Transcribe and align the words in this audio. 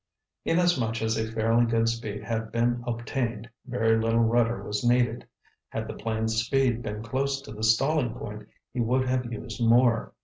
Inasmuch 0.45 1.03
as 1.03 1.15
a 1.15 1.31
fairly 1.31 1.67
good 1.67 1.87
speed 1.87 2.23
had 2.23 2.51
been 2.51 2.83
obtained, 2.87 3.47
very 3.67 3.99
little 4.01 4.21
rudder 4.23 4.63
was 4.63 4.83
needed. 4.83 5.27
Had 5.69 5.87
the 5.87 5.93
plane's 5.93 6.43
speed 6.43 6.81
been 6.81 7.03
close 7.03 7.39
to 7.41 7.51
the 7.51 7.61
stalling 7.63 8.15
point, 8.15 8.47
he 8.73 8.79
would 8.79 9.07
have 9.07 9.31
used 9.31 9.63
more. 9.63 10.13